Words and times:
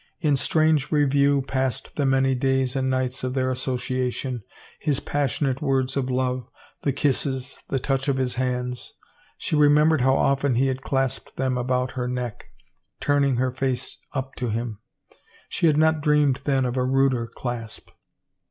In 0.19 0.35
strange 0.35 0.91
review 0.91 1.43
passed 1.43 1.95
the 1.95 2.07
many 2.07 2.33
days 2.33 2.75
and 2.75 2.89
nights 2.89 3.23
of 3.23 3.35
their 3.35 3.51
association— 3.51 4.41
his 4.89 4.99
passionate 4.99 5.61
words 5.61 5.95
of 5.95 6.09
love, 6.09 6.49
the 6.81 6.91
kisses, 6.91 7.59
the 7.69 7.77
touch 7.77 8.07
of 8.07 8.17
his 8.17 8.33
hands. 8.33 8.91
She 9.37 9.55
remembered 9.55 10.01
how 10.01 10.15
often 10.15 10.55
he 10.55 10.65
had 10.69 10.81
clasped 10.81 11.35
them 11.35 11.55
about 11.55 11.91
her 11.91 12.07
neck, 12.07 12.45
turning 12.99 13.35
her 13.35 13.51
face 13.51 14.01
up 14.11 14.33
to 14.37 14.49
him. 14.49 14.79
She 15.49 15.67
had 15.67 15.77
not 15.77 16.01
dreamed 16.01 16.41
then 16.45 16.65
of 16.65 16.77
a 16.77 16.83
ruder 16.83 17.27
clasp 17.27 17.91